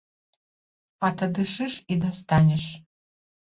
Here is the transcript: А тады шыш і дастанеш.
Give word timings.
А 1.09 1.11
тады 1.19 1.45
шыш 1.53 1.77
і 1.91 2.01
дастанеш. 2.07 2.65